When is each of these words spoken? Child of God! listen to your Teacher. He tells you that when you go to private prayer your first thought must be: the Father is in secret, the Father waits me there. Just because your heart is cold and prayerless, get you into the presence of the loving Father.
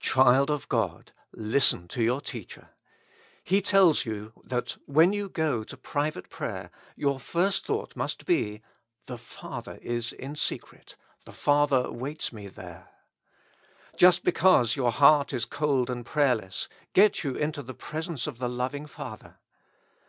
Child 0.00 0.50
of 0.50 0.68
God! 0.68 1.12
listen 1.30 1.86
to 1.86 2.02
your 2.02 2.20
Teacher. 2.20 2.70
He 3.44 3.62
tells 3.62 4.04
you 4.04 4.32
that 4.42 4.76
when 4.86 5.12
you 5.12 5.28
go 5.28 5.62
to 5.62 5.76
private 5.76 6.28
prayer 6.28 6.72
your 6.96 7.20
first 7.20 7.64
thought 7.64 7.94
must 7.94 8.26
be: 8.26 8.60
the 9.06 9.16
Father 9.16 9.78
is 9.80 10.12
in 10.12 10.34
secret, 10.34 10.96
the 11.26 11.32
Father 11.32 11.92
waits 11.92 12.32
me 12.32 12.48
there. 12.48 12.88
Just 13.94 14.24
because 14.24 14.74
your 14.74 14.90
heart 14.90 15.32
is 15.32 15.44
cold 15.44 15.88
and 15.90 16.04
prayerless, 16.04 16.68
get 16.92 17.22
you 17.22 17.36
into 17.36 17.62
the 17.62 17.72
presence 17.72 18.26
of 18.26 18.38
the 18.40 18.48
loving 18.48 18.86
Father. 18.86 19.36